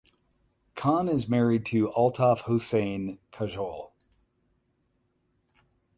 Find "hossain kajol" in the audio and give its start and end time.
2.45-3.91